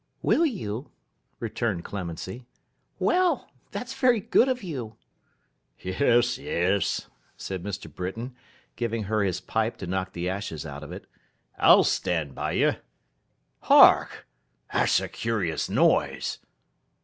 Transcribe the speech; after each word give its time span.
'Will 0.23 0.47
you?' 0.47 0.89
returned 1.39 1.85
Clemency. 1.85 2.47
'Well! 2.97 3.51
that's 3.69 3.93
very 3.93 4.19
good 4.19 4.49
of 4.49 4.63
you.' 4.63 4.95
'Yes, 5.77 6.39
yes,' 6.39 7.07
said 7.37 7.61
Mr. 7.61 7.85
Britain, 7.93 8.35
giving 8.75 9.03
her 9.03 9.21
his 9.21 9.39
pipe 9.39 9.77
to 9.77 9.85
knock 9.85 10.13
the 10.13 10.27
ashes 10.27 10.65
out 10.65 10.81
of 10.81 10.91
it; 10.91 11.05
'I'll 11.59 11.83
stand 11.83 12.33
by 12.33 12.53
you. 12.53 12.77
Hark! 13.59 14.27
That's 14.73 14.99
a 14.99 15.07
curious 15.07 15.69
noise! 15.69 16.39